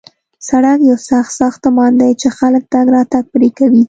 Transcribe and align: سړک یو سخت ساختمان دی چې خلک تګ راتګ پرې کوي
سړک 0.49 0.79
یو 0.89 0.97
سخت 1.09 1.31
ساختمان 1.41 1.91
دی 2.01 2.11
چې 2.21 2.27
خلک 2.37 2.63
تګ 2.73 2.85
راتګ 2.95 3.23
پرې 3.33 3.49
کوي 3.57 3.79